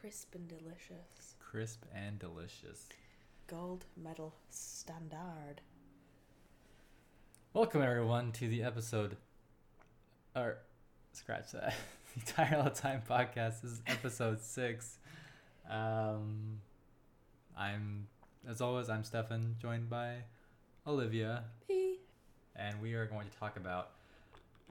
[0.00, 1.34] Crisp and delicious.
[1.40, 2.88] Crisp and delicious.
[3.46, 5.60] Gold medal standard.
[7.52, 9.18] Welcome everyone to the episode.
[10.34, 10.56] Or,
[11.12, 11.74] scratch that.
[12.16, 13.60] the Tire All Time podcast.
[13.60, 14.98] This is episode six.
[15.68, 16.60] Um,
[17.54, 18.06] I'm
[18.48, 18.88] as always.
[18.88, 20.14] I'm Stefan, joined by
[20.86, 21.98] Olivia, P.
[22.56, 23.90] and we are going to talk about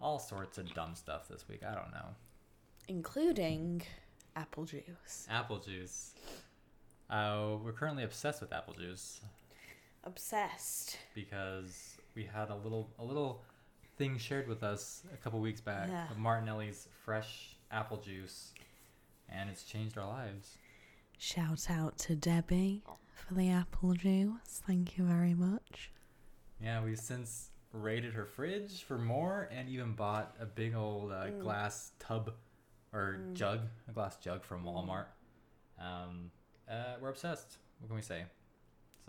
[0.02, 1.62] all sorts of dumb stuff this week.
[1.64, 2.16] I don't know.
[2.88, 3.84] Including
[4.36, 5.28] apple juice.
[5.30, 6.14] Apple juice.
[7.10, 9.22] Uh, we're currently obsessed with apple juice
[10.04, 10.98] Obsessed.
[11.16, 13.42] because we had a little a little
[13.98, 16.10] thing shared with us a couple weeks back Yeah.
[16.10, 18.54] of Martinelli's fresh apple juice,
[19.28, 20.58] and it's changed our lives.
[21.18, 22.82] Shout out to Debbie
[23.14, 24.62] for the apple juice.
[24.66, 25.92] Thank you very much.
[26.62, 31.26] Yeah, we've since raided her fridge for more, and even bought a big old uh,
[31.26, 31.42] Mm.
[31.42, 32.34] glass tub
[32.94, 33.34] or Mm.
[33.34, 35.08] jug, a glass jug from Walmart.
[35.78, 36.32] Um,
[36.70, 37.58] uh, we're obsessed.
[37.80, 38.26] What can we say?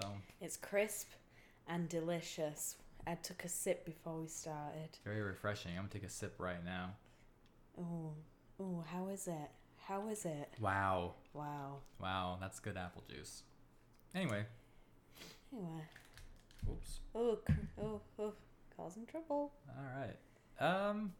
[0.01, 0.09] So
[0.41, 1.09] It's crisp
[1.67, 2.77] and delicious.
[3.07, 4.99] I took a sip before we started.
[5.05, 5.73] very refreshing.
[5.73, 6.95] I'm gonna take a sip right now.
[7.79, 8.15] Oh,
[8.59, 9.51] oh, how is it?
[9.85, 10.53] How is it?
[10.61, 11.81] Wow, Wow.
[11.99, 13.43] wow, that's good apple juice.
[14.15, 14.45] Anyway,
[15.53, 15.85] Anyway.
[16.69, 17.01] oops.
[17.15, 17.53] Oh, cr-
[17.83, 18.35] oh, oh,
[18.77, 19.53] causing trouble.
[19.69, 20.17] All right.
[20.61, 21.15] Um,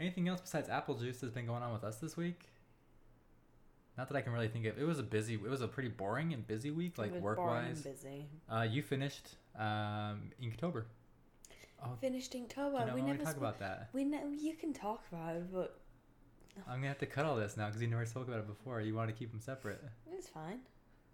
[0.00, 2.48] anything else besides apple juice that's been going on with us this week?
[3.98, 4.78] Not that I can really think of.
[4.78, 5.34] It was a busy.
[5.34, 7.80] It was a pretty boring and busy week, like It was work wise.
[7.80, 8.26] busy.
[8.50, 10.84] Uh, you finished um Inktober.
[11.82, 12.80] Oh, Finished Inktober.
[12.80, 13.88] you know, we never talk sp- about that.
[13.92, 15.80] We ne- you can talk about it, but
[16.68, 18.80] I'm gonna have to cut all this now because you never spoke about it before.
[18.82, 19.82] You wanted to keep them separate.
[20.12, 20.60] it's fine.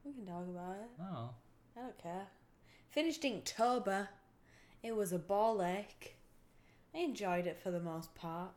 [0.05, 0.91] We can talk about it.
[1.01, 1.31] Oh,
[1.77, 2.27] I don't care.
[2.91, 4.09] Finished Inktober.
[4.83, 6.17] It was a ball ache.
[6.95, 8.51] I enjoyed it for the most part.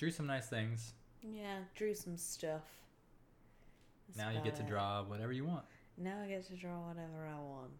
[0.00, 0.94] Drew some nice things.
[1.22, 2.62] Yeah, drew some stuff.
[4.08, 4.66] That's now you get to it.
[4.68, 5.64] draw whatever you want,
[5.98, 7.70] Now I get to draw whatever I want.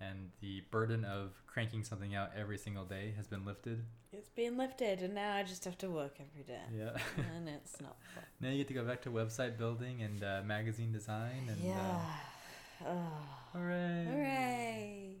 [0.00, 3.82] and the burden of cranking something out every single day has been lifted.
[4.12, 6.60] It's been lifted, and now I just have to work every day.
[6.76, 6.90] Yeah.
[7.34, 8.24] and it's not fun.
[8.40, 11.58] now you get to go back to website building and uh, magazine design and.
[11.60, 11.74] yeah.
[11.74, 13.12] Uh, Oh.
[13.54, 14.04] hooray!
[14.10, 15.16] Hooray!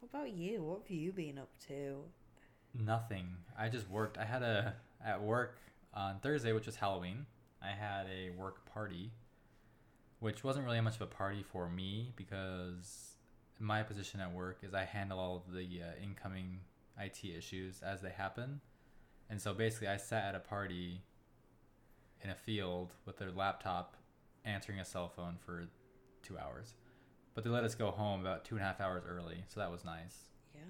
[0.00, 0.62] What about you?
[0.62, 2.04] What have you been up to?
[2.74, 3.28] Nothing.
[3.58, 4.18] I just worked.
[4.18, 4.74] I had a
[5.04, 5.58] at work
[5.92, 7.26] on Thursday, which was Halloween.
[7.62, 9.12] I had a work party,
[10.18, 13.16] which wasn't really much of a party for me because
[13.60, 16.60] my position at work is I handle all of the uh, incoming
[16.98, 18.60] IT issues as they happen,
[19.30, 21.00] and so basically I sat at a party
[22.22, 23.96] in a field with their laptop,
[24.44, 25.64] answering a cell phone for
[26.22, 26.74] two hours,
[27.34, 29.70] but they let us go home about two and a half hours early, so that
[29.70, 30.24] was nice.
[30.54, 30.60] Yeah.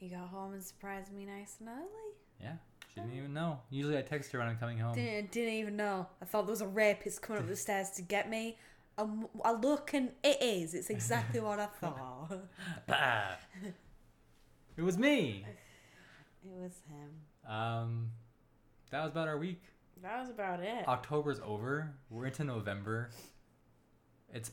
[0.00, 2.14] You got home and surprised me nice and early?
[2.40, 2.52] Yeah,
[2.92, 3.60] she didn't even know.
[3.70, 4.94] Usually I text her when I'm coming home.
[4.94, 6.06] Didn't, didn't even know.
[6.20, 8.58] I thought there was a rapist coming up the stairs to get me.
[8.98, 10.74] Um, I look and it is.
[10.74, 12.30] It's exactly what I thought.
[12.86, 13.36] Bah!
[14.76, 15.44] it was me.
[16.44, 17.50] It was him.
[17.52, 18.10] Um,
[18.90, 19.62] that was about our week.
[20.02, 20.86] That was about it.
[20.86, 21.94] October's over.
[22.10, 23.10] We're into November.
[24.32, 24.50] It's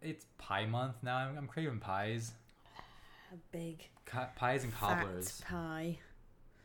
[0.00, 1.16] it's pie month now.
[1.16, 2.32] I'm, I'm craving pies,
[3.36, 3.86] A big
[4.36, 5.30] pies and cobblers.
[5.42, 5.98] fat pie.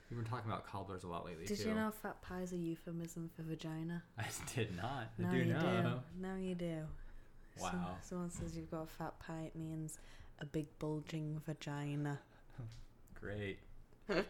[0.10, 1.70] We've been talking about cobblers a lot lately Did too.
[1.70, 4.04] you know fat pie is a euphemism for vagina?
[4.18, 5.10] I did not.
[5.20, 5.60] I No, do you know.
[6.20, 6.28] do.
[6.28, 6.78] No, you do.
[7.60, 7.98] Wow.
[8.02, 10.00] someone says you've got a fat pie, it means
[10.40, 12.20] a big bulging vagina.
[13.20, 13.60] Great.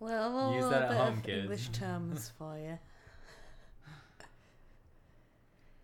[0.00, 1.42] Well, a Use little that at bit home, of kids.
[1.42, 2.78] English terms for you.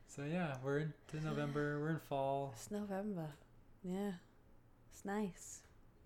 [0.06, 1.81] So yeah, we're into November.
[1.81, 2.52] We're in fall.
[2.54, 3.26] It's November.
[3.82, 4.12] Yeah.
[4.94, 5.60] It's nice.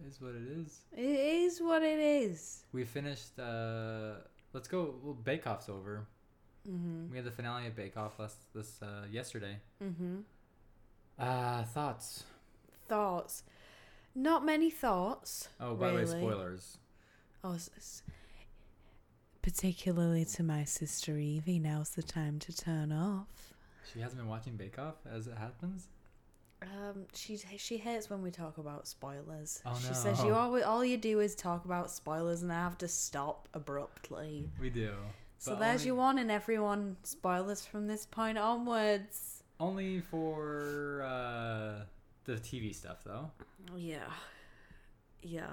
[0.09, 0.81] Is what it is.
[0.97, 1.03] It
[1.45, 2.65] is what it is.
[2.73, 3.39] We finished.
[3.39, 4.15] uh
[4.55, 4.95] Let's go.
[5.03, 6.07] Well, Bake Off's over.
[6.67, 7.11] Mm-hmm.
[7.11, 9.59] We had the finale of Bake Off last this uh, yesterday.
[9.85, 10.21] Mm-hmm.
[11.19, 12.25] Uh thoughts.
[12.89, 13.43] Thoughts.
[14.15, 15.49] Not many thoughts.
[15.61, 16.79] Oh, by the way, spoilers.
[17.45, 18.03] Oh, s- s-
[19.43, 23.53] particularly to my sister Evie, now's the time to turn off.
[23.93, 25.89] She hasn't been watching Bake Off as it happens.
[26.61, 29.63] Um, she she hates when we talk about spoilers.
[29.65, 32.79] Oh, she says you always all you do is talk about spoilers, and I have
[32.79, 34.51] to stop abruptly.
[34.61, 34.93] We do.
[35.39, 36.97] So But there's only, your warning, everyone.
[37.05, 39.45] Spoilers from this point onwards.
[39.61, 41.85] Only for uh,
[42.25, 43.31] the TV stuff, though.
[43.77, 43.99] Yeah,
[45.23, 45.51] yeah,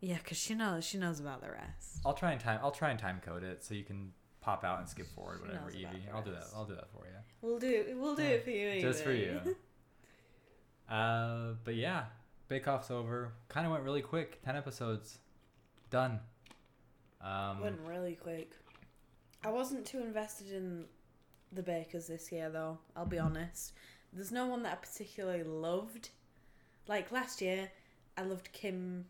[0.00, 0.18] yeah.
[0.18, 2.00] Cause she knows she knows about the rest.
[2.04, 2.60] I'll try and time.
[2.62, 5.48] I'll try and time code it so you can pop out and skip forward, She
[5.48, 6.06] whatever, Evie.
[6.14, 6.44] I'll do that.
[6.54, 7.16] I'll do that for you.
[7.40, 7.96] We'll do it.
[7.96, 8.80] We'll do Yeah, it for you.
[8.80, 9.40] Just for you.
[10.88, 12.04] Uh, but yeah,
[12.48, 13.32] Bake Off's over.
[13.48, 14.42] Kind of went really quick.
[14.42, 15.18] Ten episodes,
[15.90, 16.20] done.
[17.20, 18.52] Um, Went really quick.
[19.44, 20.84] I wasn't too invested in
[21.52, 22.78] the bakers this year, though.
[22.96, 23.72] I'll be honest.
[24.12, 26.10] There's no one that I particularly loved.
[26.86, 27.70] Like last year,
[28.16, 29.06] I loved Kim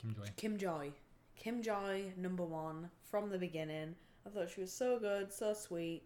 [0.00, 0.26] Kim Joy.
[0.36, 0.92] Kim Joy.
[1.36, 3.94] Kim Joy, number one from the beginning.
[4.26, 6.02] I thought she was so good, so sweet.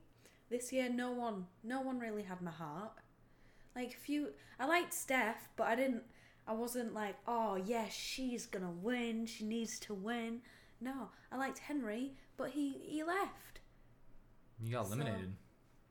[0.48, 2.92] This year, no one, no one really had my heart.
[3.76, 4.28] Like a few,
[4.58, 6.02] I liked Steph, but I didn't.
[6.48, 9.26] I wasn't like, oh yes, she's gonna win.
[9.26, 10.40] She needs to win.
[10.80, 13.60] No, I liked Henry, but he he left.
[14.60, 15.34] You got So- eliminated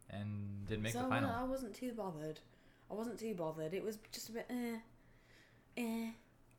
[0.10, 1.30] and didn't make so the I final.
[1.30, 2.40] I wasn't too bothered.
[2.90, 3.74] I wasn't too bothered.
[3.74, 4.78] It was just a bit, eh,
[5.78, 6.12] eh.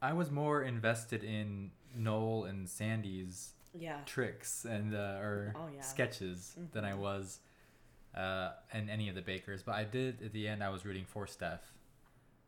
[0.02, 4.00] I was more invested in Noel and Sandy's Yeah.
[4.04, 5.80] tricks and uh, or Oh, yeah.
[5.80, 6.98] sketches than I Mhm.
[6.98, 7.40] was
[8.16, 9.62] uh, in any of the bakers.
[9.62, 10.62] But I did at the end.
[10.64, 11.60] I was rooting for Steph,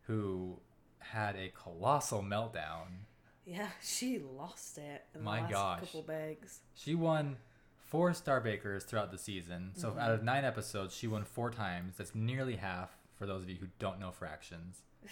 [0.07, 0.59] who
[0.99, 3.05] had a colossal meltdown.
[3.45, 5.81] Yeah, she lost it in My the last gosh.
[5.81, 6.61] couple bags.
[6.75, 7.37] She won
[7.79, 9.71] four star bakers throughout the season.
[9.75, 9.99] So Mm-hmm.
[10.01, 11.95] out of nine episodes, she won four times.
[11.97, 14.83] That's nearly half for those of you who don't know fractions.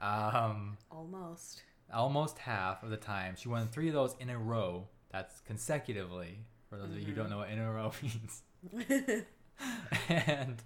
[0.00, 1.62] Um, Almost.
[1.92, 3.34] almost half of the time.
[3.36, 4.86] She won three of those in a row.
[5.10, 6.38] That's consecutively.
[6.70, 7.20] For those of you who Mm-hmm.
[7.20, 8.42] don't know what in a row means.
[10.08, 10.62] and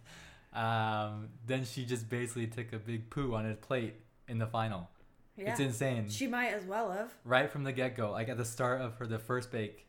[0.52, 3.94] um, then she just basically took a big poo on his plate
[4.28, 4.90] in the final.
[5.36, 5.52] Yeah.
[5.52, 6.08] It's insane.
[6.10, 7.10] She might as well have.
[7.24, 9.86] right from the get go, like at the start of her the first bake,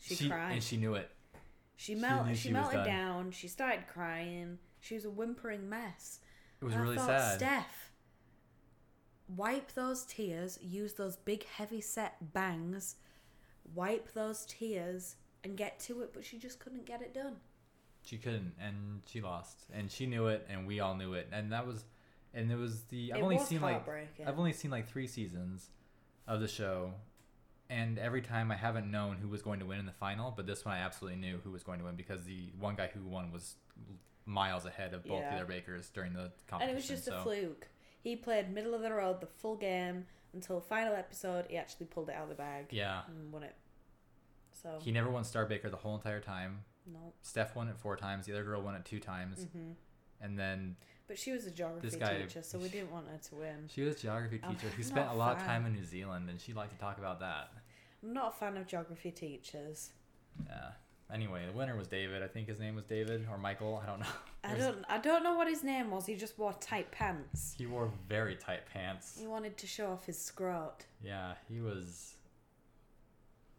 [0.00, 0.52] She, cried.
[0.52, 1.10] and she knew it.
[1.76, 2.36] She She melted.
[2.36, 3.30] She, she melted down.
[3.30, 4.58] She started crying.
[4.80, 6.20] She was a whimpering mess.
[6.60, 7.38] It was And I really thought, sad.
[7.38, 7.92] Steph,
[9.28, 10.58] wipe those tears.
[10.62, 12.96] Use those big heavy set bangs.
[13.74, 16.12] Wipe those tears and get to it.
[16.12, 17.36] But she just couldn't get it done.
[18.04, 21.52] She couldn't, and she lost, and she knew it, and we all knew it, and
[21.52, 21.84] that was,
[22.34, 23.82] and it was the I've it only seen like.
[24.26, 25.70] I've only seen like three seasons
[26.28, 26.92] of the show,
[27.70, 30.46] and every time I haven't known who was going to win in the final, but
[30.46, 33.06] this one I absolutely knew who was going to win because the one guy who
[33.08, 33.54] won was
[34.26, 35.30] miles ahead of both Yeah.
[35.30, 36.60] the other bakers during the competition.
[36.62, 37.16] and it was just so.
[37.16, 37.68] a fluke.
[38.02, 41.46] He played middle of the road the full game until final episode.
[41.48, 43.54] He actually pulled it out of the bag Yeah, and won it.
[44.62, 46.60] So he never won Star Baker the whole entire time.
[46.92, 47.12] No.
[47.22, 48.26] Steph won it four times.
[48.26, 49.72] The other girl won it two times, hmm
[50.20, 50.76] and then
[51.06, 53.68] But she was a geography guy- teacher, so we didn't want her to win.
[53.68, 56.40] she was a geography teacher who spent a lot of time in New Zealand, and
[56.40, 57.50] she liked to talk about that.
[58.02, 59.90] I'm not a fan of geography teachers.
[60.46, 60.70] Yeah.
[61.12, 62.22] Anyway, the winner was David.
[62.22, 63.82] I think his name was David or Michael.
[63.82, 64.06] I don't know.
[64.44, 66.06] I don't I don't know what his name was.
[66.06, 67.54] He just wore tight pants.
[67.58, 69.16] He wore very tight pants.
[69.20, 70.86] He wanted to show off his scrot.
[71.02, 72.14] Yeah, he was.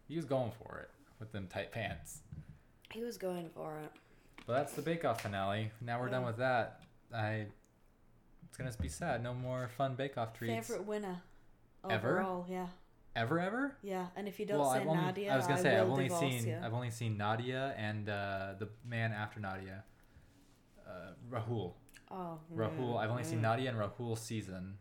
[0.07, 0.89] He was going for it
[1.19, 2.22] with them tight pants.
[2.96, 3.92] He was going for it.
[4.48, 5.70] But that's the Bake Off finale.
[5.82, 6.80] Now we're done with that.
[7.14, 7.48] I.
[8.48, 9.22] It's gonna be sad.
[9.22, 10.68] No more fun Bake Off treats.
[10.68, 11.22] Favorite winner.
[11.90, 12.20] Ever?
[12.20, 12.68] Overall, yeah.
[13.14, 13.76] Ever, ever?
[13.84, 15.04] Yeah, and if you don't well, say I've only.
[15.04, 16.48] Nadia, I was gonna say I've only seen.
[16.48, 16.58] you.
[16.64, 19.84] I've only seen Nadia and uh, the man after Nadia.
[20.88, 21.74] Uh, Rahul.
[22.10, 22.94] Oh, Rahul.
[22.94, 23.44] mm, I've only seen mm.
[23.44, 24.78] Nadia and Rahul season,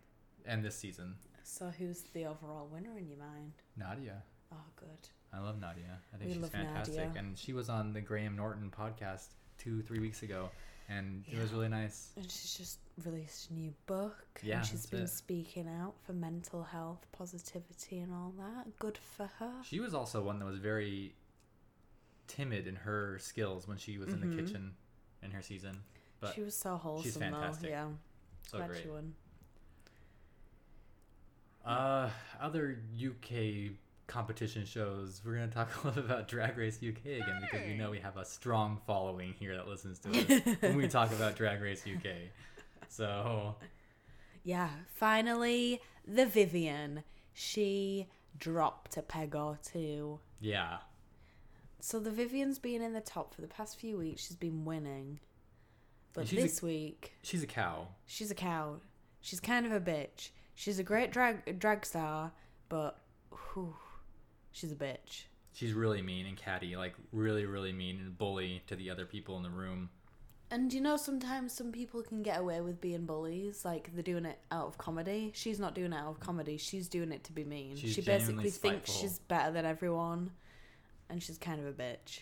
[0.47, 1.17] and this season.
[1.43, 3.55] So who's the overall winner in your mind?
[3.77, 4.23] Nadia.
[4.53, 5.09] Oh, good.
[5.35, 5.99] I love Nadia.
[6.13, 7.19] I think We she's fantastic, Nadia.
[7.21, 9.29] and she was on the Graham Norton podcast
[9.59, 10.51] two, three weeks ago,
[10.89, 12.13] and it was really nice.
[12.17, 14.25] And she's just released a new book.
[14.43, 15.09] Yeah, and she's been it.
[15.11, 18.79] speaking out for mental health, positivity, and all that.
[18.79, 19.53] Good for her.
[19.65, 21.15] She was also one that was very
[22.29, 24.47] timid in her skills when she was in the Mhm.
[24.47, 24.77] kitchen
[25.23, 25.83] in her season,
[26.21, 27.63] but she was so wholesome, She's fantastic.
[27.65, 27.69] though.
[27.77, 27.89] Yeah,
[28.49, 28.83] so glad great.
[28.83, 29.15] she won.
[31.65, 33.71] Uh, other UK
[34.07, 35.21] competition shows.
[35.25, 37.99] We're gonna talk a little bit about Drag Race UK again because we know we
[38.01, 41.83] have a strong following here that listens to us when we talk about Drag Race
[41.87, 42.13] UK.
[42.89, 43.57] So
[44.45, 47.03] Yeah, finally, the Vivian.
[47.33, 48.07] She
[48.39, 50.21] dropped a peg or two.
[50.41, 50.79] yeah,
[51.81, 54.27] So the Vivian's been in the top for the past few weeks.
[54.27, 55.19] She's been winning.
[56.13, 57.89] But she's a- this week, she's a cow.
[58.07, 58.77] she's a cow.
[59.21, 60.31] She's kind of a bitch.
[60.55, 62.31] She's a great drag drag star,
[62.69, 63.01] but
[63.53, 63.75] whew,
[64.55, 65.25] she's a bitch.
[65.53, 69.37] She's really mean and catty, like really, really mean and bully to the other people
[69.37, 69.91] in the room.
[70.51, 74.25] And you know, sometimes some people can get away with being bullies, like they're doing
[74.25, 75.33] it out of comedy.
[75.35, 76.57] She's not doing it out of comedy.
[76.57, 77.77] She's doing it to be mean.
[77.77, 79.09] She's she genuinely basically thinks spiteful.
[79.09, 80.31] she's better than everyone,
[81.11, 82.21] and she's kind of a bitch.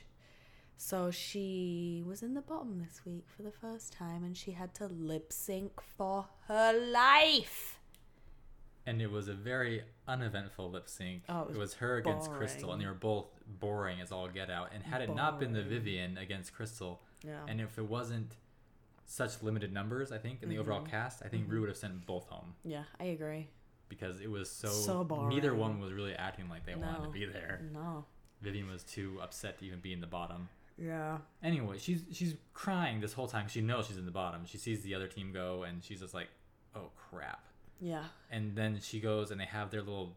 [0.77, 4.75] So she was in the bottom this week for the first time, and she had
[4.75, 7.79] to lip sync for her life.
[8.85, 11.23] And it was a very uneventful lip sync.
[11.29, 13.27] Oh, it it, was was her against Crystal, and they were both
[13.61, 14.71] boring as all get out.
[14.75, 17.45] And had it not been the Vivian against Crystal, Yeah.
[17.47, 18.37] and if it wasn't
[19.07, 20.89] such limited numbers, I think in the overall Mhm.
[20.91, 23.49] cast, I think Rue would have sent both home yeah, I agree.
[23.89, 27.25] because it was so, So neither one was really acting like they wanted to be
[27.27, 27.61] there.
[27.73, 28.07] No.
[28.41, 30.49] Vivian was too upset to even be in the bottom.
[30.79, 31.19] Yeah.
[31.43, 33.47] Anyway, she's she's crying this whole time.
[33.49, 34.45] She knows she's in the bottom.
[34.47, 36.29] She sees the other team go, and she's just like,
[36.75, 37.45] "Oh crap!"
[37.83, 38.05] Yeah.
[38.31, 40.15] And then she goes, and they have their little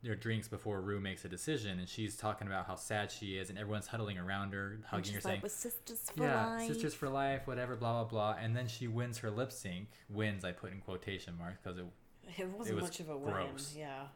[0.00, 3.50] their drinks before Rue makes a decision, and she's talking about how sad she is,
[3.50, 6.94] and everyone's huddling around her, hugging she's her, like, saying, sisters for "Yeah, life." sisters
[6.94, 9.88] for life, whatever, blah blah blah." And then she wins her lip sync.
[10.08, 11.86] Wins, I put in quotation marks because it.
[12.36, 13.32] It wasn't was much of a win.
[13.34, 13.74] gross.
[13.76, 14.06] Yeah.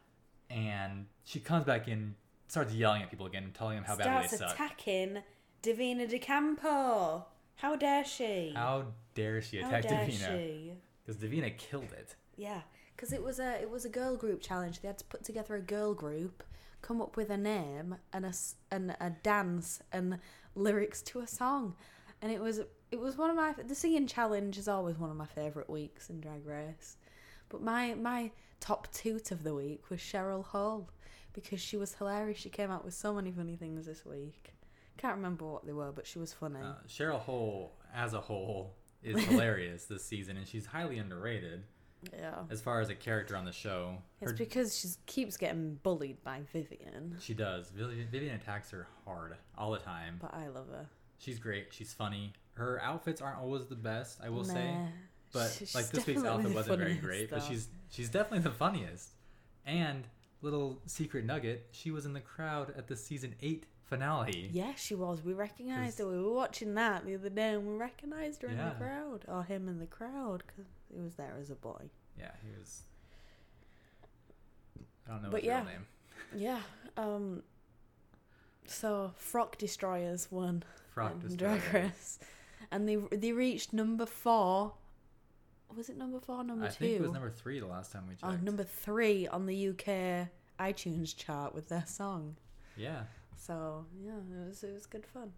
[0.49, 2.15] And she comes back in,
[2.47, 4.53] starts yelling at people again, telling them how badly Starts they suck.
[4.53, 5.17] attacking
[5.63, 7.25] Davina De Campo.
[7.55, 8.53] How dare she?
[8.55, 10.75] How dare she How attack dare Davina?
[11.05, 12.15] Because Davina killed it.
[12.37, 12.61] Yeah,
[13.03, 14.79] because it was a it was a girl group challenge.
[14.79, 16.41] They had to put together a girl group,
[16.81, 18.33] come up with a name and a
[18.71, 20.19] and a dance and
[20.55, 21.75] lyrics to a song,
[22.21, 25.17] and it was it was one of my the singing challenge is always one of
[25.17, 26.95] my favorite weeks in Drag Race,
[27.49, 28.31] but my my
[28.61, 30.89] top toot of the week was Cheryl Hole
[31.33, 32.39] because she was hilarious.
[32.39, 34.53] She came out with so many funny things this week.
[34.95, 36.61] Can't remember what they were, but she was funny.
[36.63, 41.63] Uh, Cheryl Hole, as a whole, is hilarious this season, and she's highly underrated
[42.17, 42.39] yeah.
[42.49, 43.97] as far as a character on the show.
[44.21, 47.69] It's Her- because she keeps getting bullied by Vivian, she does.
[47.69, 50.17] Vivian, attacks her hard all the time.
[50.21, 50.87] but I love her.
[51.17, 51.67] She's great.
[51.71, 52.33] She's funny.
[52.55, 54.71] Her outfits aren't always the best, I will say.
[54.71, 54.87] Nah.
[55.31, 59.09] But She's like this week's outfit wasn't very great, but she's she's definitely the funniest.
[59.65, 60.03] And
[60.41, 64.49] little secret nugget, she was in the crowd at the season eight finale.
[64.51, 65.23] Yeah, she was.
[65.23, 66.07] We recognized her.
[66.07, 68.69] We were watching that the other day, and we recognised her in Yeah.
[68.69, 71.89] the crowd, or him in the crowd, because he was there as a boy.
[72.19, 72.81] Yeah, he was.
[75.07, 75.57] I don't know But his yeah.
[75.57, 75.85] real name.
[76.35, 76.59] Yeah.
[76.97, 77.43] Um.
[78.65, 81.61] So Frock Destroyers won Frock Destroyers.
[81.61, 82.19] Drag Race,
[82.71, 84.73] and they they reached number four.
[85.75, 86.43] Was it number four?
[86.43, 86.75] Number I two?
[86.75, 88.23] think it was number three the last time we checked.
[88.25, 90.27] Oh, number three on the UK
[90.59, 92.35] iTunes chart with their song.
[92.77, 93.03] Yeah,
[93.35, 95.31] So yeah, it was it was good fun.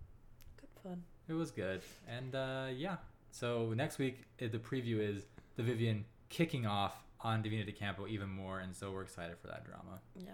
[0.59, 1.03] Good fun.
[1.27, 2.97] it was good, and uh, yeah.
[3.31, 5.23] So next week uh, the preview is
[5.55, 9.65] the Vivian kicking off on Davina DeCampo even more, and so we're excited for that
[9.65, 9.99] drama.
[10.15, 10.31] Yeah.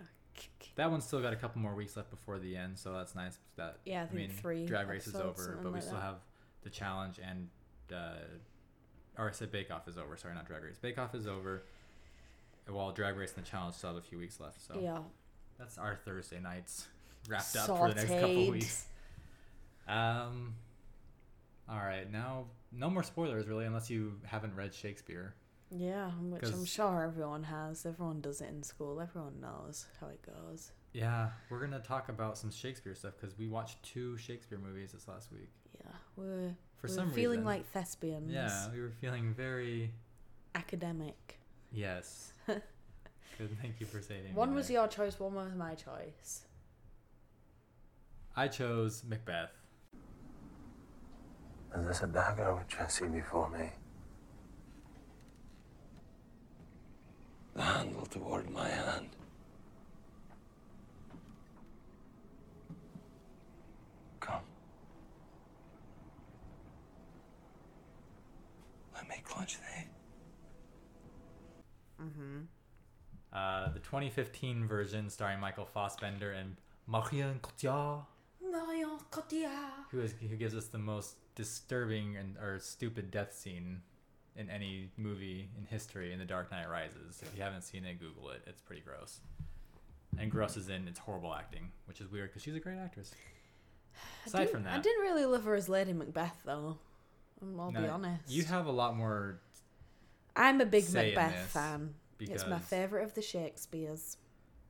[0.75, 3.37] That one's still got a couple more weeks left before the end, so that's nice.
[3.57, 4.65] That Yeah, I think mean, three.
[4.65, 6.01] Drag Race is over, but we like still that.
[6.03, 6.15] have
[6.63, 7.49] the challenge and,
[7.93, 8.15] uh,
[9.17, 10.15] or I said Bake Off is over.
[10.17, 10.77] Sorry, not Drag Race.
[10.79, 11.63] Bake Off is over.
[12.67, 14.99] While Drag Race and the challenge still have a few weeks left, so Yeah.
[15.59, 16.87] that's our Thursday nights
[17.27, 18.87] wrapped up for the next couple weeks.
[19.87, 20.55] Um,
[21.69, 25.35] all right, now no more spoilers really, unless you haven't read Shakespeare.
[25.73, 27.85] Yeah, which I'm sure everyone has.
[27.85, 28.99] Everyone does it in school.
[28.99, 30.71] Everyone knows how it goes.
[30.93, 35.07] Yeah, we're gonna talk about some Shakespeare stuff because we watched two Shakespeare movies this
[35.07, 35.49] last week.
[35.79, 38.29] Yeah, we're For we're some feeling reason, like thespians.
[38.31, 39.93] yeah, we were feeling very
[40.55, 41.39] academic.
[41.71, 42.33] yes.
[42.47, 44.35] Good, thank you for saying.
[44.35, 45.17] One was your choice.
[45.19, 46.41] One was my choice.
[48.35, 49.51] I chose Macbeth.
[51.73, 53.69] And there's a dagger which I see before me.
[57.55, 59.09] The handle toward my hand.
[64.19, 64.41] Come.
[68.95, 69.87] Let me clutch thee.
[72.01, 72.39] Mm-hmm.
[73.33, 78.05] Uh, the 2015 version starring Michael Fassbender and Marion Cotillard,
[78.51, 79.85] Marion Cotillard.
[79.91, 83.81] who is who gives us the most disturbing and or stupid death scene
[84.35, 87.21] in any movie in history in The Dark Knight Rises.
[87.21, 88.43] If you haven't seen it, Google it.
[88.47, 89.19] It's pretty gross.
[90.17, 93.11] And gross is in it's horrible acting, which is weird because she's a great actress.
[94.25, 96.77] Aside from that, I didn't really love her as Lady Macbeth, though.
[97.59, 98.29] I'll be honest.
[98.29, 99.39] You have a lot more
[100.35, 101.93] I'm a big Macbeth fan.
[102.19, 104.17] It's my favorite of the Shakespeare's.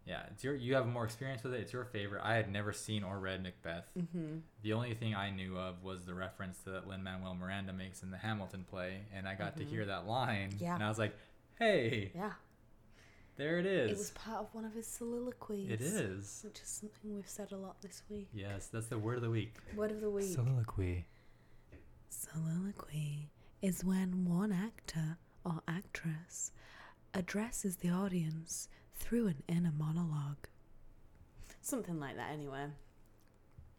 [0.06, 1.60] Yeah, it's your you have more experience with it.
[1.62, 2.22] It's your favorite.
[2.24, 3.86] I had never seen or read Macbeth.
[3.98, 4.38] Mm-hmm.
[4.64, 8.10] The only thing I knew of was the reference that Lin Manuel Miranda makes in
[8.12, 10.64] the Hamilton play, and I got to hear that line, Mm-hmm.
[10.64, 10.74] Yeah.
[10.76, 11.16] and I was like,
[11.60, 12.32] "Hey, Yeah,
[13.38, 15.70] there it is." it was part of one of his soliloquies.
[15.70, 16.42] It is.
[16.44, 18.28] Which is something we've said a lot this week.
[18.34, 19.54] Yes, that's the word of the week.
[19.76, 20.34] Word of the week.
[20.34, 21.06] Soliloquy.
[22.10, 23.30] Soliloquy
[23.62, 26.52] is when one actor or actress
[27.14, 28.68] addresses the audience
[29.02, 30.48] through an inner monologue.
[31.62, 32.68] Something like that, anyway.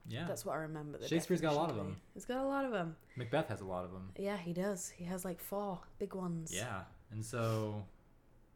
[0.08, 0.98] Yeah, That's what I remember.
[0.98, 1.96] The Shakespeare's got a lot of them.
[2.12, 2.96] He's got a lot of them.
[3.16, 4.10] Macbeth has a lot of them.
[4.18, 4.90] Yeah, he does.
[4.90, 6.52] He has like four big ones.
[6.54, 6.80] Yeah,
[7.12, 7.84] and so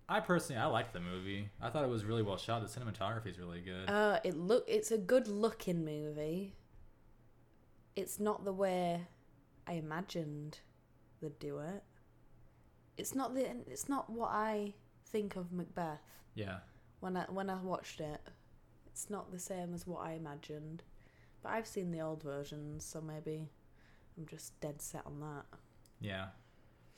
[0.08, 1.49] I personally I liked the movie.
[1.62, 2.62] I thought it was really well shot.
[2.62, 3.88] The cinematography is really good.
[3.88, 4.64] Uh, it look.
[4.66, 6.54] It's a good looking movie.
[7.94, 9.06] It's not the way
[9.68, 10.58] I imagined
[11.23, 11.85] they'd do it.
[12.96, 13.46] It's not the.
[13.68, 14.75] It's not what I
[15.10, 16.00] think of Macbeth.
[16.34, 16.58] yeah,
[17.00, 18.20] when I when I watched it.
[18.88, 20.82] It's not the same as what I imagined.
[21.42, 23.50] But I've seen the old versions, so maybe
[24.16, 25.44] I'm just dead set on that.
[26.00, 26.28] Yeah.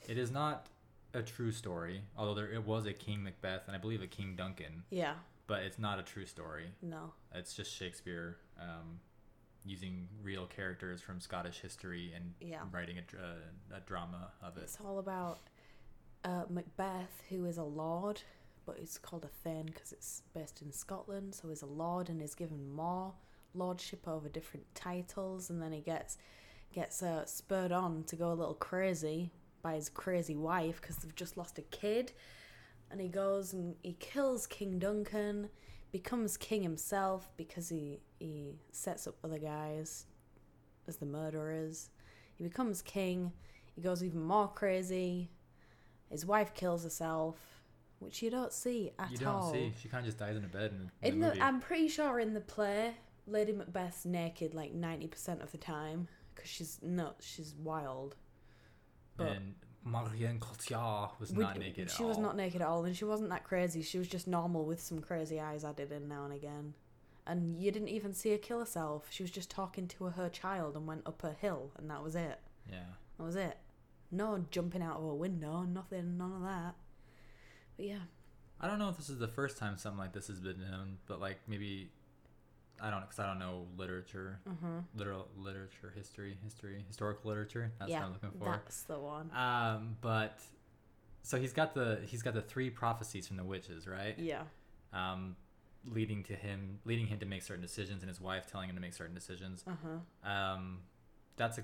[0.07, 0.67] It is not
[1.13, 4.35] a true story, although there it was a King Macbeth and I believe a King
[4.37, 5.15] Duncan, Yeah.
[5.45, 6.71] but it's not a true story.
[6.81, 7.11] No.
[7.35, 9.01] It's just Shakespeare um,
[9.65, 12.61] using real characters from Scottish history and Yeah.
[12.71, 13.35] writing a, dra-
[13.75, 14.63] a drama of it.
[14.63, 15.39] It's all about
[16.23, 18.21] uh, Macbeth, who is a lord,
[18.65, 21.33] but it's called a thane because it's based in Scotland.
[21.35, 23.13] So he's a lord and is given more
[23.53, 26.17] lordship over different titles, and then he gets
[26.71, 29.31] gets uh, spurred on to go a little crazy
[29.63, 32.11] by his crazy wife because they've just lost a kid,
[32.91, 35.49] and he goes and he kills King Duncan,
[35.91, 40.05] becomes king himself because he he sets up other guys
[40.87, 41.89] as the murderers.
[42.35, 43.31] He becomes king.
[43.75, 45.29] He goes even more crazy.
[46.09, 47.37] His wife kills herself,
[47.99, 49.11] which you don't see at all.
[49.11, 49.51] you don't all.
[49.53, 49.73] see.
[49.81, 50.71] She kind of just dies in a bed
[51.03, 51.41] in In the the.
[51.43, 52.95] I'm pretty sure in the play,
[53.27, 57.25] Lady Macbeth's naked like ninety percent of the time because she's nuts.
[57.25, 58.15] She's wild.
[59.17, 62.23] but- and Marion Cotillard was We- not naked at She was all.
[62.23, 63.81] not naked at all, and she wasn't that crazy.
[63.81, 66.73] She was just normal with some crazy eyes added in now and again.
[67.27, 69.07] And you didn't even see her kill herself.
[69.11, 72.15] She was just talking to her child and went up a hill, and that was
[72.15, 72.39] it.
[72.69, 72.85] Yeah.
[73.17, 73.57] That was it.
[74.11, 76.75] No jumping out of a window, nothing, none of that.
[77.77, 77.99] But yeah,
[78.59, 80.97] I don't know if this is the first time something like this has been known,
[81.05, 81.89] but like maybe
[82.81, 84.81] I don't because I don't know literature, uh-huh.
[84.95, 87.71] literal literature, history, history, historical literature.
[87.79, 88.45] That's yeah, what I'm looking for.
[88.45, 89.29] that's the one.
[89.35, 90.39] Um, but
[91.21, 94.17] so he's got the he's got the three prophecies from the witches, right?
[94.17, 94.43] Yeah,
[94.93, 95.35] Um,
[95.85, 98.81] leading to him leading him to make certain decisions, and his wife telling him to
[98.81, 99.63] make certain decisions.
[99.67, 100.29] uh huh.
[100.29, 100.79] Um,
[101.37, 101.63] that's a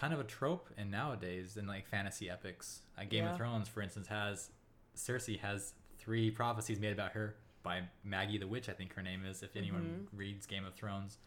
[0.00, 2.80] kind of a trope in nowadays in like fantasy epics.
[2.96, 3.30] Uh, Game Yeah.
[3.32, 4.50] of Thrones, for instance, has
[4.96, 9.24] Cersei has three prophecies made about her by Maggie the Witch, I think her name
[9.26, 9.42] is.
[9.42, 10.18] If anyone Mhm.
[10.18, 11.18] reads Game of Thrones,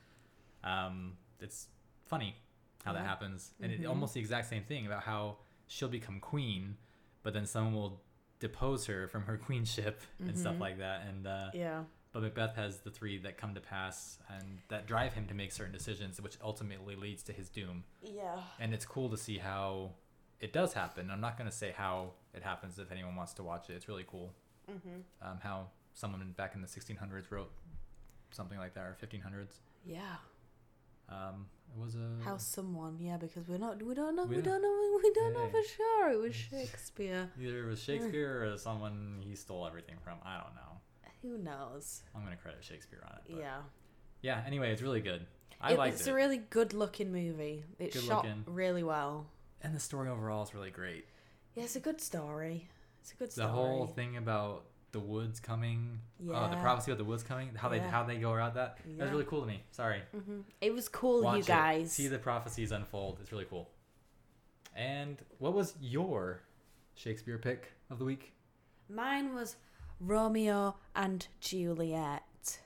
[0.63, 1.67] um, it's
[2.05, 2.35] funny
[2.83, 3.89] how that happens, and it Mhm.
[3.89, 5.37] almost the exact same thing about how
[5.67, 6.77] she'll become queen,
[7.21, 8.01] but then someone will
[8.39, 10.59] depose her from her queenship and stuff Mhm.
[10.59, 14.59] like that, and uh, Yeah, but Macbeth has the three that come to pass and
[14.69, 17.83] that drive him to make certain decisions, which ultimately leads to his doom.
[18.01, 19.91] yeah, And it's cool to see how
[20.39, 21.09] it does happen.
[21.09, 23.73] I'm not going to say how it happens if anyone wants to watch it.
[23.73, 24.31] It's really cool
[24.71, 25.27] mm-hmm.
[25.27, 27.51] um, how someone back in the 1600s wrote
[28.31, 29.59] something like that or 1500s.
[29.85, 30.01] yeah.
[31.09, 32.97] Um, it was a How someone?
[32.99, 33.81] Yeah, because we're not.
[33.83, 34.23] We don't know.
[34.23, 34.99] We We, don't- don't know.
[35.03, 36.11] We don't know for sure.
[36.11, 37.29] It was Shakespeare.
[37.41, 40.17] either it was Shakespeare or someone he stole everything from.
[40.23, 40.79] I don't know.
[41.23, 42.03] Who knows?
[42.15, 43.21] I'm going to credit Shakespeare on it.
[43.29, 43.61] But Yeah.
[44.21, 44.43] yeah.
[44.45, 45.25] Anyway, it's really good.
[45.61, 46.11] I it, liked it's it.
[46.11, 47.63] a really good looking movie.
[47.79, 48.43] It's Good shot looking.
[48.45, 49.27] really well.
[49.61, 51.05] and the story overall is really great.
[51.55, 52.67] Yeah, it's a good story.
[53.01, 53.47] It's a good story.
[53.47, 56.61] the whole thing about the woods coming oh the Yeah.
[56.61, 57.89] prophecy about the woods coming how they Yeah.
[57.89, 59.09] how they go around that that's Yeah.
[59.09, 61.47] really cool to me sorry hmm It was cool, Watch you it.
[61.47, 61.91] guys.
[61.91, 63.71] see the prophecies unfold it's really cool
[64.75, 66.41] and what was your
[66.95, 68.33] shakespeare pick of the week
[68.89, 69.55] Mine was
[70.05, 72.59] Romeo and Juliet.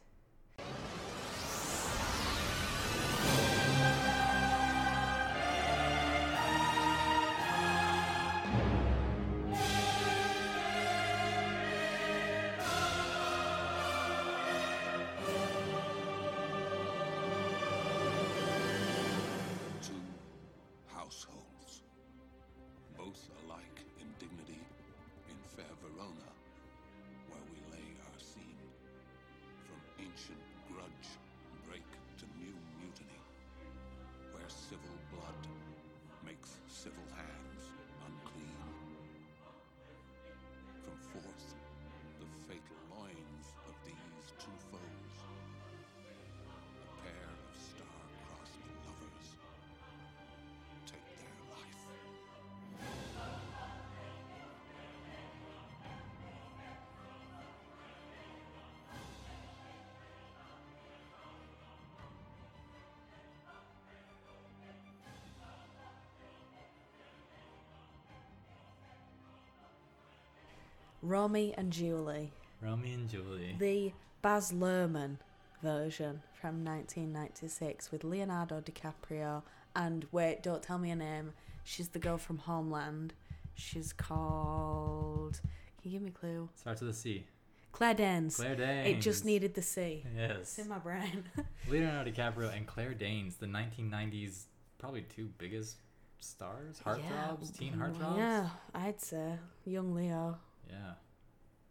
[71.07, 72.31] Romy and Julie.
[72.61, 75.17] Romy and julie The Baz Luhrmann
[75.63, 79.43] version from 1996 with Leonardo DiCaprio
[79.75, 81.31] and wait, don't tell me her name.
[81.63, 83.13] She's the girl from Homeland.
[83.53, 85.39] She's called.
[85.81, 86.49] Can you give me a clue?
[86.55, 87.25] starts with a c
[87.71, 88.35] Claire Danes.
[88.35, 90.03] claire danes It just needed the C.
[90.15, 91.23] yes It's in my brain.
[91.69, 94.43] leonardo dicaprio and claire danes the 1990s
[94.77, 95.77] probably two biggest
[96.19, 100.37] stars heartthrobs teen mm, heartthrobs Yeah, I'd say young Leo.
[100.69, 100.93] Yeah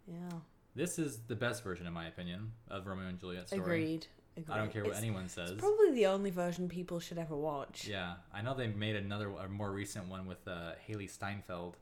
[0.06, 0.38] Yeah,
[0.74, 4.06] this is the best version in my opinion of romeo and juliet story agreed.
[4.50, 5.52] I don't care what It's- anyone says.
[5.52, 7.88] It's probably the only version people should ever watch.
[7.88, 11.78] Yeah, I know they made another, a more recent one with uh, Hailee Steinfeld,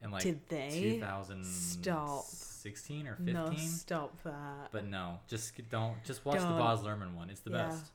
[0.00, 1.00] in like Did they?
[1.00, 3.34] 2016 or 15.
[3.34, 4.68] No, stop that.
[4.70, 6.02] But no, just don't.
[6.04, 6.56] Just watch Don't.
[6.56, 7.30] the Baz Luhrmann one.
[7.30, 7.68] It's the Yeah.
[7.68, 7.90] best.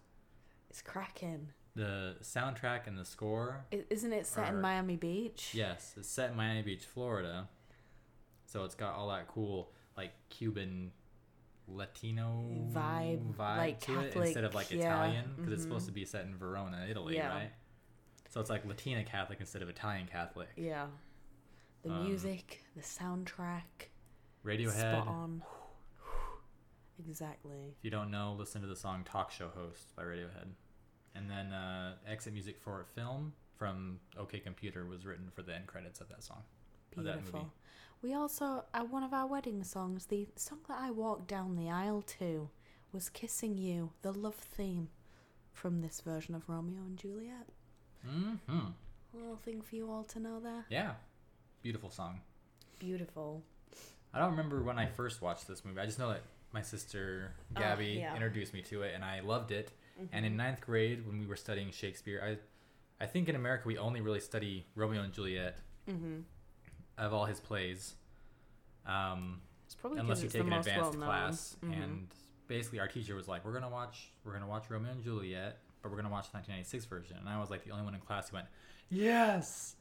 [0.69, 1.49] It's cracking.
[1.75, 3.65] The soundtrack and the score.
[3.71, 5.53] Isn't it set in Miami Beach?
[5.55, 7.47] Yes, it's set in Miami Beach, Florida.
[8.45, 10.91] So it's got all that cool like Cuban
[11.67, 15.91] Latino Vibe, vibe like to it instead of like yeah, Italian because it's supposed to
[15.91, 17.29] be set in Verona, Italy, Yeah.
[17.29, 17.51] right?
[18.29, 20.49] So it's like Latina Catholic instead of Italian Catholic.
[20.57, 20.87] Yeah.
[21.83, 23.89] The Um, music, the soundtrack,
[24.45, 24.71] Radiohead.
[25.03, 25.43] spot on.
[27.07, 27.73] Exactly.
[27.77, 30.47] If you don't know, listen to the song "Talk Show Host" by Radiohead,
[31.15, 35.55] and then uh, exit music for a film from OK Computer was written for the
[35.55, 36.43] end credits of that song.
[36.97, 37.21] Of that movie.
[37.31, 37.53] Beautiful.
[38.03, 41.69] We also, at one of our wedding songs, the song that I walked down the
[41.69, 42.49] aisle to
[42.91, 44.89] was Kissing You, the love theme
[45.53, 47.47] from this version of Romeo and Juliet.
[48.05, 48.51] Mm-hmm.
[49.13, 50.65] A little thing for you all to know there.
[50.69, 50.91] Yeah,
[51.61, 52.19] beautiful song.
[52.77, 53.41] Beautiful.
[54.13, 55.79] I don't remember when I first watched this movie.
[55.79, 58.07] I just know that my sister Oh, Gabby yeah.
[58.07, 58.15] Mm-hmm.
[58.17, 59.71] introduced me to it, and I loved it.
[60.11, 62.19] And in ninth grade, when we were studying Shakespeare,
[62.99, 65.55] I, I think in America we only really study Romeo and Juliet
[65.89, 66.21] Mm-hmm.
[66.97, 67.95] Of all his plays,
[68.85, 71.01] um, It's probably unless you take an advanced well-known.
[71.03, 71.57] class.
[71.63, 71.83] Mhm.
[71.83, 72.07] And
[72.47, 75.89] basically, our teacher was like, "We're gonna watch, we're gonna watch Romeo and Juliet, but
[75.89, 78.29] we're gonna watch the 1996 version." And I was like the only one in class
[78.29, 78.47] who went,
[78.89, 79.75] "Yes."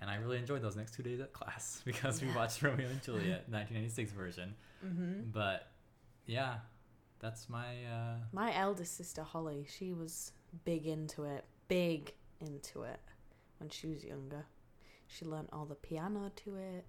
[0.00, 3.02] And I really enjoyed those next two days at class because we watched Romeo and
[3.02, 4.54] Juliet 1996 version.
[4.84, 5.30] Mm-hmm.
[5.30, 5.70] But
[6.26, 6.60] yeah,
[7.18, 10.32] that's my uh My eldest sister Holly, she was
[10.64, 13.00] big into it, big into it
[13.58, 14.46] when she was younger.
[15.08, 16.86] She learnt all the piano to it.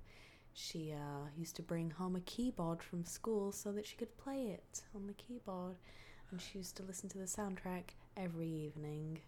[0.53, 4.47] She uh, used to bring home a keyboard from school so that she could play
[4.47, 5.75] it on the keyboard,
[6.31, 9.19] and she used to listen to the soundtrack every evening.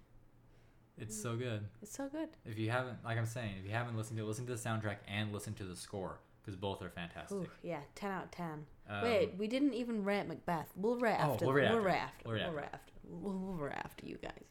[0.98, 1.62] it's so good.
[1.82, 2.30] It's so good.
[2.46, 4.60] If you haven't like I'm saying, if you haven't listened to it, listen to the
[4.62, 7.38] soundtrack and listen to the score because both are fantastic.
[7.38, 8.66] Ooh, yeah, ten out of ten.
[8.90, 10.68] Um, Wait, we didn't even rate Macbeth.
[10.76, 11.46] We'll rate Oh, after.
[11.46, 11.78] we'll rate after.
[11.78, 12.24] We'll rate after.
[12.26, 12.94] We'll rate We'll rate after.
[13.08, 14.44] We'll, we'll rate after you guys.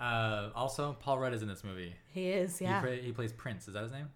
[0.00, 1.94] Uh, also, Paul Rudd is in this movie.
[2.12, 2.80] He is, yeah.
[2.80, 3.68] He, play, he plays Prince.
[3.68, 4.08] Is that his name?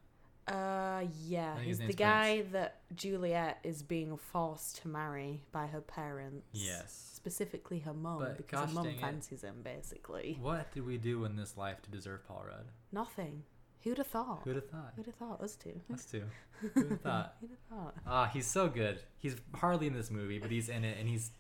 [0.49, 6.47] Uh, yeah, he's the guy that Juliet is being forced to marry by her parents.
[6.53, 7.11] Yes.
[7.14, 9.01] Specifically her mum, But because her mum dang it.
[9.01, 10.38] fancies him, basically.
[10.40, 12.66] What did we do in this life to deserve Paul Rudd?
[12.90, 13.45] Nothing.
[13.85, 14.40] Who'd have thought?
[14.45, 14.92] Who'd have thought?
[14.97, 15.40] Who'd have thought?
[15.42, 15.81] Us two.
[15.92, 16.23] Us two.
[16.75, 17.37] Who'd have thought?
[17.40, 17.95] Who'd have thought?
[18.07, 19.01] Ah, he's so good.
[19.18, 21.31] He's hardly in this movie, but he's in it, and he's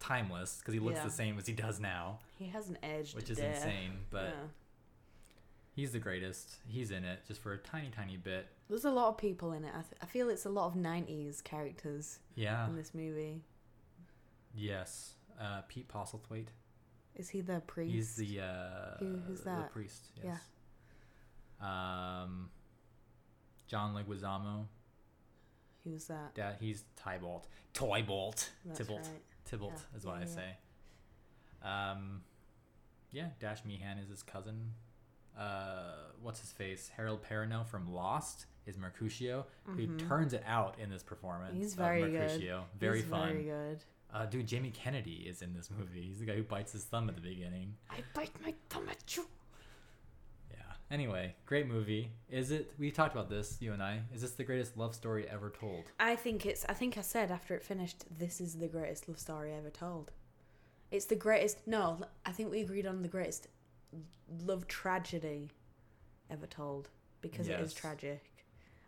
[0.00, 1.04] timeless because he looks Yeah.
[1.04, 3.52] the same as he does now, He has an edge, which is there.
[3.54, 4.04] insane.
[4.10, 4.46] But Yeah.
[5.74, 6.56] he's the greatest.
[6.66, 8.48] He's in it just for a tiny, tiny bit.
[8.68, 9.70] There's a lot of people in it.
[9.74, 12.66] I, th- I feel it's a lot of 90s characters Yeah.
[12.68, 13.42] in this movie.
[14.54, 15.14] Yes.
[15.38, 16.48] Uh, Pete Postlethwaite.
[17.14, 17.92] Is he the priest?
[17.92, 19.70] He's the uh, Who- who's the that?
[19.72, 20.10] priest.
[20.16, 20.24] Yeah.
[20.32, 20.40] Yes.
[21.60, 22.50] Um,
[23.66, 24.66] John Leguizamo.
[25.84, 26.34] Who's that?
[26.34, 27.46] Dad, he's Tybalt.
[27.72, 28.50] Tybalt.
[28.64, 29.02] That's Tybalt.
[29.02, 29.22] right.
[29.46, 30.56] Tybalt Yeah, is what yeah, I say.
[31.62, 32.20] Um,
[33.12, 34.72] yeah, Dash Mihok is his cousin.
[35.38, 36.90] Uh, what's his face?
[36.96, 41.52] Harold Perrineau from Lost is Mercutio, who turns it out in this performance.
[41.52, 41.62] Mm-hmm.
[41.62, 42.12] He's very good.
[42.12, 42.64] Mercutio.
[42.78, 43.28] Very He's fun.
[43.32, 43.78] Very good.
[44.12, 46.02] Uh, dude, Jamie Kennedy is in this movie.
[46.02, 47.74] He's the guy who bites his thumb at the beginning.
[47.90, 49.26] I bite my thumb at you.
[50.90, 52.12] Anyway, great movie.
[52.30, 52.72] Is it?
[52.78, 54.02] We talked about this, you and I.
[54.14, 55.84] Is this the greatest love story ever told?
[55.98, 56.64] I think it's.
[56.68, 60.12] I think I said after it finished, this is the greatest love story ever told.
[60.92, 61.58] It's the greatest.
[61.66, 63.48] No, I think we agreed on the greatest
[64.44, 65.50] love tragedy
[66.30, 66.88] ever told
[67.20, 68.22] because it is tragic,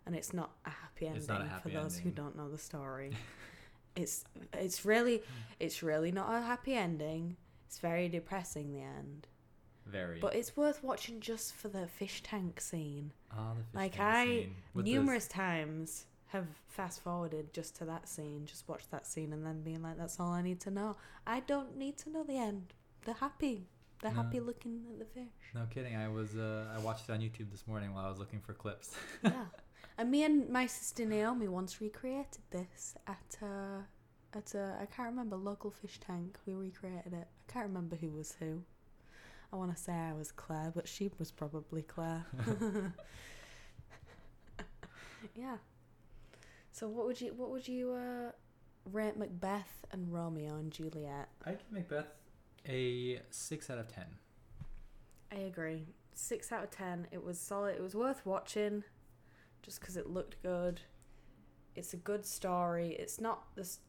[0.05, 3.11] and it's not a happy ending a happy for those who don't know the story.
[3.97, 5.23] it's it's really hmm.
[5.59, 7.35] it's really not a happy ending.
[7.67, 9.27] It's very depressing the end,
[9.91, 10.19] Very.
[10.19, 13.11] but it's worth watching just for the fish tank scene.
[13.31, 17.75] Ah, the fish Like tank I scene with this- numerous times have fast forwarded just
[17.77, 20.59] to that scene, just watched that scene and then being like, that's all I need
[20.61, 20.95] to know.
[21.25, 22.73] I don't need to know the end.
[23.05, 23.67] They're happy,
[24.01, 24.15] the No.
[24.15, 25.33] happy looking at the fish.
[25.55, 25.95] No kidding.
[25.95, 28.53] I was uh, I watched it on YouTube this morning while I was looking for
[28.53, 28.93] clips.
[29.23, 29.45] yeah,
[29.97, 33.85] and me and my sister Naomi once recreated this at a
[34.37, 36.37] at a I can't remember local fish tank.
[36.45, 37.27] We recreated it.
[37.47, 38.61] I can't remember who was who.
[39.51, 42.25] I want to say I was Claire, but she was probably Claire.
[45.35, 45.57] yeah.
[46.71, 48.31] So what would you what would you uh,
[48.85, 51.29] rate Macbeth and Romeo and Juliet?
[51.45, 52.07] I give Macbeth
[52.67, 54.05] a six out of ten.
[55.31, 55.87] I agree.
[56.13, 57.07] Six out of ten.
[57.11, 57.75] It was solid.
[57.75, 58.83] It was worth watching,
[59.63, 60.81] just because it looked good.
[61.75, 62.89] It's a good story.
[62.99, 63.79] It's not the s-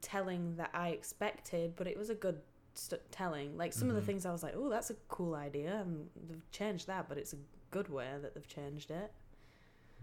[0.00, 2.40] telling that I expected, but it was a good
[2.78, 3.56] st- telling.
[3.56, 4.00] Like some of Mhm.
[4.00, 7.18] the things I was like, oh, that's a cool idea, and they've changed that, but
[7.18, 7.38] it's a
[7.70, 9.12] good way that they've changed it.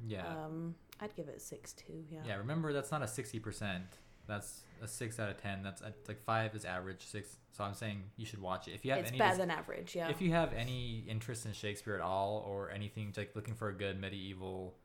[0.06, 0.28] Yeah.
[0.28, 2.04] Um, I'd give it a six two.
[2.10, 2.20] Yeah.
[2.26, 2.36] yeah.
[2.38, 3.86] Remember, that's not a sixty percent.
[4.26, 5.64] That's a six out of ten.
[5.64, 7.06] That's a, like five is average.
[7.06, 7.38] Six.
[7.52, 9.20] So I'm saying you should watch it if you have it's any.
[9.20, 9.96] better than average.
[9.96, 10.10] Yeah.
[10.10, 13.74] If you have any interest in Shakespeare at all, or anything like looking for a
[13.74, 14.76] good medieval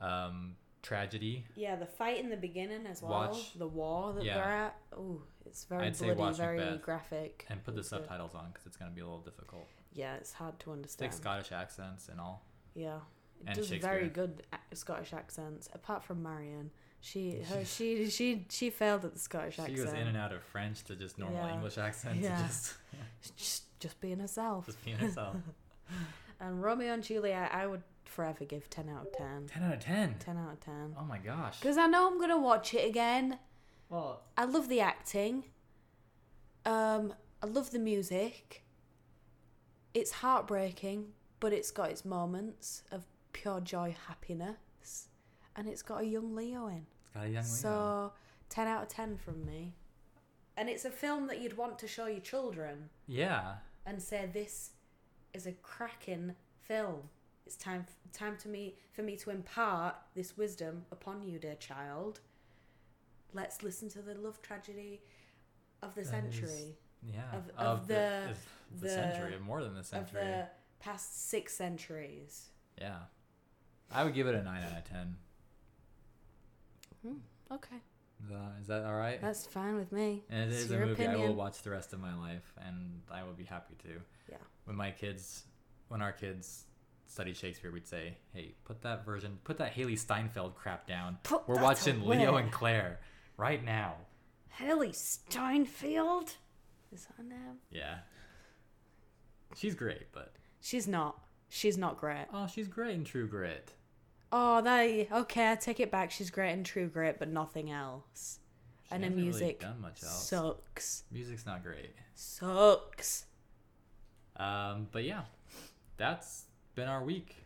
[0.00, 3.10] um, tragedy, yeah, the fight in the beginning as well.
[3.32, 4.34] Watch- The war that Yeah.
[4.34, 4.76] they're at.
[4.96, 7.46] Oh, it's very I'd bloody, very Macbeth graphic.
[7.48, 9.66] and put the subtitles on because it's gonna be a little difficult.
[9.92, 11.12] Yeah, it's hard to It's understand.
[11.12, 12.44] like Scottish accents and all.
[12.74, 12.96] Yeah,
[13.40, 15.68] it And does very good Scottish accents.
[15.72, 16.70] Apart from Marion,
[17.00, 19.78] she her she she she failed at the Scottish She accent.
[19.78, 21.54] She was in and out of French to just normal Yeah.
[21.54, 22.36] English accent Yeah.
[22.36, 22.74] to just
[23.36, 24.66] Just just being herself.
[24.66, 25.36] just being herself.
[26.40, 29.46] And Romeo and Juliet, I would forever give ten out of ten.
[29.46, 30.16] ten out of ten.
[30.18, 30.94] Ten out of ten.
[30.98, 31.60] Oh my gosh.
[31.60, 33.38] Because I know I'm gonna watch it again.
[33.88, 35.44] Well, I love the acting.
[36.64, 38.64] Um, I love the music.
[39.92, 45.08] It's heartbreaking, but it's got its moments of pure joy, happiness,
[45.54, 46.86] and it's got a young Leo in.
[47.04, 47.42] it's got a young Leo.
[47.42, 48.12] So,
[48.48, 49.74] 10 out of 10 from me.
[50.56, 53.54] And it's a film that you'd want to show your children yeah.
[53.84, 54.70] and say, this
[55.32, 57.08] is a cracking film.
[57.46, 62.20] It's time time to me for me to impart this wisdom upon you, dear child.
[63.32, 65.02] Let's listen to the love tragedy
[65.82, 67.30] of the That is- century, Yeah.
[67.36, 68.38] Of- of the- of
[68.80, 70.20] the, the- century, of more than the of century.
[70.22, 72.50] the past six centuries.
[72.78, 73.04] Yeah.
[73.90, 75.16] I would give it a nine out of ten.
[77.02, 77.18] Hmm,
[77.50, 77.76] okay,
[78.60, 79.20] Is that all right?
[79.20, 80.24] that's fine with me.
[80.30, 82.54] and it it's is a your movie I will watch the rest of my life,
[82.56, 84.00] and I will be happy to.
[84.30, 84.38] Yeah.
[84.64, 85.44] When my kids,
[85.88, 86.64] when our kids
[87.14, 91.18] study Shakespeare, we'd say, "Hey, put that version, put that Hailee Steinfeld crap down.
[91.22, 92.98] Put We're watching Leo and Claire
[93.36, 93.94] right now."
[94.58, 96.36] Hailee Steinfeld?
[96.92, 97.58] Is that her name?
[97.70, 97.98] Yeah.
[99.56, 101.20] She's great, but She's not.
[101.48, 102.26] She's not great.
[102.32, 103.72] oh, she's great in True Grit.
[104.32, 105.52] Oh, that okay.
[105.52, 106.10] I take it back.
[106.10, 108.40] She's great in True Grit, but nothing else.
[108.88, 110.28] She and her really music done much else.
[110.28, 111.04] sucks.
[111.12, 111.94] Music's not great.
[112.14, 113.26] Sucks.
[114.36, 115.22] Um, but yeah,
[115.96, 117.36] that's been our week.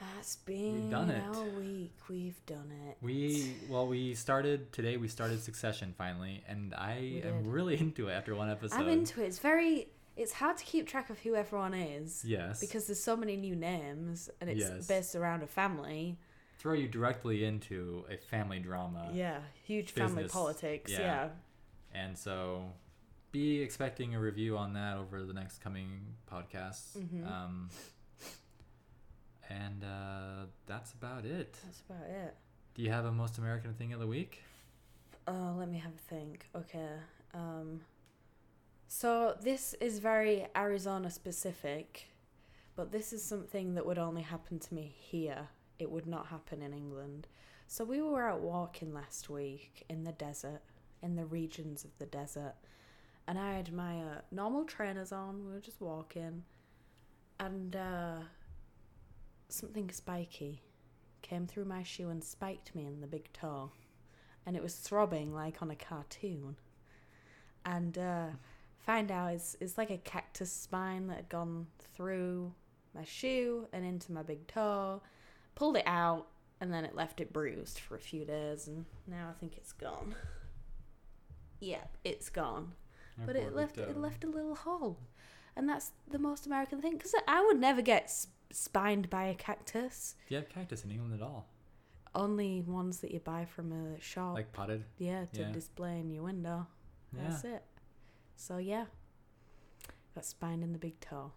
[0.00, 1.22] That's been We've done it.
[1.22, 1.92] our week.
[2.08, 2.96] We've done it.
[3.00, 4.96] We well, we started today.
[4.96, 8.76] We started Succession finally, and I am really into it after one episode.
[8.80, 9.26] I'm into it.
[9.26, 9.88] It's very.
[10.16, 12.24] It's hard to keep track of who everyone is.
[12.24, 14.86] Yes, Because there's so many new names, and it's Yes.
[14.86, 16.18] based around a family.
[16.58, 19.10] throw you directly into a family drama.
[19.12, 20.90] yeah, huge family politics.
[20.92, 21.00] Yeah.
[21.00, 21.28] Yeah.
[21.92, 22.64] and so
[23.32, 26.96] be expecting a review on that over the next coming podcasts.
[26.96, 27.26] Mhm.
[27.30, 27.70] Um,
[29.54, 31.56] and uh, that's about it.
[31.64, 32.34] That's about it.
[32.74, 34.42] Do you have a most American thing of the week?
[35.28, 36.48] Oh, let me have a think.
[36.54, 36.88] Okay.
[37.32, 37.80] Um
[38.88, 42.06] so this is very Arizona specific,
[42.76, 45.48] but this is something that would only happen to me here.
[45.78, 47.26] It would not happen in England.
[47.66, 50.60] So we were out walking last week in the desert,
[51.02, 52.54] in the regions of the desert,
[53.26, 55.46] and I had my uh, normal trainers on.
[55.46, 56.44] We were just walking,
[57.40, 58.18] and uh,
[59.48, 60.62] something spiky
[61.22, 63.70] came through my shoe and spiked me in the big toe
[64.46, 66.56] and it was throbbing like on a cartoon.
[67.64, 68.26] And uh,
[68.78, 72.52] find out it's it's like a cactus spine that had gone through
[72.94, 75.02] my shoe and into my big toe.
[75.54, 76.26] Pulled it out,
[76.60, 79.72] and then it left it bruised for a few days, and now I think it's
[79.72, 80.14] gone.
[81.60, 82.72] Yeah, it's gone.
[83.24, 84.00] But it left it toe.
[84.00, 84.98] left a little hole,
[85.54, 88.10] and that's the most American thing because I would never get
[88.54, 90.14] spined by a cactus.
[90.28, 91.48] Do you have cactus in England at all?
[92.14, 94.34] Only ones that you buy from a shop.
[94.34, 94.84] Like potted?
[94.98, 95.50] Yeah, to Yeah.
[95.52, 96.66] display in your window.
[97.16, 97.22] Yeah.
[97.28, 97.64] That's it.
[98.36, 98.86] So yeah,
[100.14, 101.32] got spine in the big toe.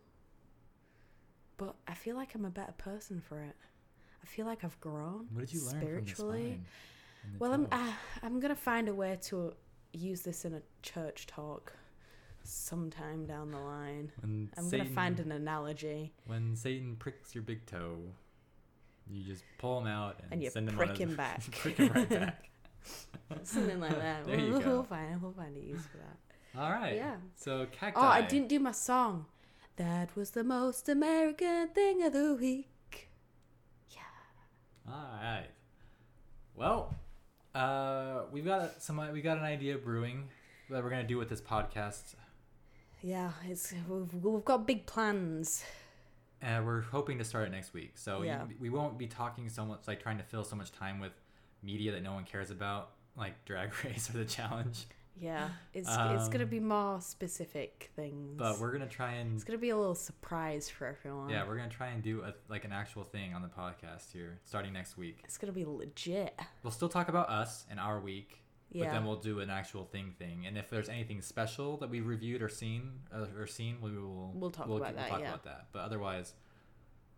[1.58, 3.56] But I feel like I'm a better person for it.
[4.22, 5.28] I feel like I've grown.
[5.32, 6.42] What did you learn spiritually.
[6.52, 6.66] spine?
[7.24, 9.54] and the Well, I'm uh, I'm gonna find a way to
[9.94, 11.74] use this in a church talk
[12.48, 14.12] sometime down the line.
[14.22, 16.14] when I'm Satan, gonna find an analogy.
[16.26, 17.98] when Satan pricks your big toe,
[19.10, 21.52] you just pull him out and, And you send prick him his, back.
[21.52, 22.50] prick him right back.
[23.44, 24.26] Something like that.
[24.26, 24.70] There you we'll, go.
[24.72, 26.18] we'll find we'll find a use for that.
[26.62, 26.96] All right.
[26.96, 27.16] Yeah.
[27.36, 28.00] So cacti.
[28.00, 29.26] Oh, I didn't do my song.
[29.76, 33.10] That was the most American thing of the week.
[33.92, 34.02] Yeah.
[34.92, 35.48] All right.
[36.56, 36.96] Well,
[37.54, 39.00] uh, we've got some.
[39.14, 40.30] We got an idea brewing
[40.70, 42.16] that we're gonna do with this podcast.
[43.02, 45.64] Yeah, it's we've, we've got big plans.
[46.42, 47.94] And we're hoping to start it next week.
[47.98, 48.46] So you- Yeah.
[48.60, 51.14] we won't be talking so much, like trying to fill so much time with
[51.64, 54.86] media that no one cares about, like Drag Race or The Challenge.
[55.20, 58.38] Yeah, it's it's gonna Um, be more specific things.
[58.38, 61.30] But we're gonna try and it's gonna be a little surprise for everyone.
[61.30, 64.40] yeah, we're gonna try and do a, like an actual thing on the podcast here
[64.44, 65.22] starting next week.
[65.24, 66.40] it's gonna be legit.
[66.62, 68.92] We'll still talk about us and our week, but Yeah.
[68.92, 70.46] then we'll do an actual thing thing.
[70.46, 74.32] And if there's anything special that we've reviewed or seen uh, or seen, we will
[74.36, 75.30] We'll talk about that, talk yeah.
[75.30, 75.68] about that.
[75.72, 76.34] But otherwise,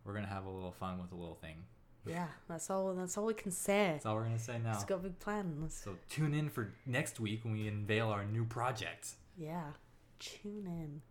[0.04, 1.66] we're gonna have a little fun with a little thing.
[2.06, 2.94] Yeah, that's all.
[2.96, 3.92] That's all we can say.
[3.94, 4.74] That's all we're gonna say now.
[4.74, 5.74] It's got big plans.
[5.84, 9.16] So tune in for next week when we unveil our new project.
[9.38, 9.74] Yeah,
[10.18, 11.02] tune in.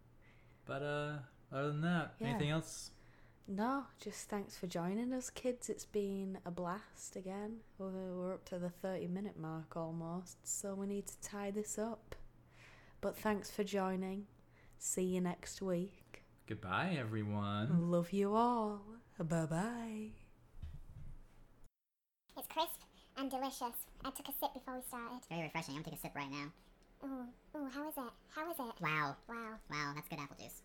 [0.65, 1.19] But uh,
[1.53, 2.29] other than that, Yeah.
[2.29, 2.91] anything else?
[3.51, 5.71] No, just thanks for joining us, kids.
[5.71, 7.61] It's been a blast again.
[7.79, 11.79] We're, we're up to the 30 minute mark almost, so we need to tie this
[11.79, 12.15] up.
[13.01, 14.27] But thanks for joining.
[14.79, 16.25] See you next week.
[16.47, 17.91] Goodbye, everyone.
[17.91, 18.83] Love you all.
[19.19, 20.09] Bye bye.
[22.37, 22.81] It's crisp
[23.17, 23.77] and delicious.
[24.05, 25.21] I took a sip before we started.
[25.31, 25.75] Very refreshing.
[25.75, 26.53] I'm gonna take a sip right now.
[27.03, 28.13] Ooh, ooh, how is it?
[28.29, 28.75] How is it?
[28.83, 29.17] Wow.
[29.27, 29.55] Wow.
[29.71, 30.61] Wow, that's good apple juice.